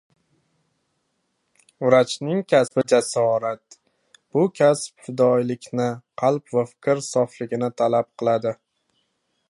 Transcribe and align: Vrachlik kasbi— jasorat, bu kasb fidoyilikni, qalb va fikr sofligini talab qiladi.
Vrachlik 1.87 2.39
kasbi— 2.53 2.85
jasorat, 2.93 3.77
bu 4.33 4.47
kasb 4.61 5.05
fidoyilikni, 5.09 5.87
qalb 6.23 6.57
va 6.57 6.65
fikr 6.73 7.05
sofligini 7.11 7.75
talab 7.83 8.11
qiladi. 8.23 8.59